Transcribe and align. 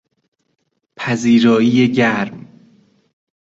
پذیرایی 0.95 1.87
گرم 1.87 2.47